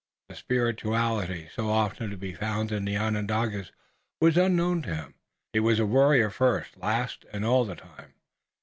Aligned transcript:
The 0.29 0.35
spirituality 0.35 1.49
so 1.53 1.69
often 1.69 2.09
to 2.09 2.17
be 2.17 2.33
found 2.33 2.71
in 2.71 2.85
the 2.85 2.97
Onondagas 2.97 3.71
was 4.19 4.35
unknown 4.35 4.81
to 4.81 4.95
him. 4.95 5.13
He 5.53 5.59
was 5.59 5.77
a 5.77 5.85
warrior 5.85 6.31
first, 6.31 6.75
last 6.75 7.23
and 7.31 7.45
all 7.45 7.65
the 7.65 7.75
time. 7.75 8.15